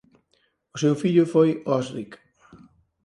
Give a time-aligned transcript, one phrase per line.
[0.75, 2.11] O seu fillo foi Osric.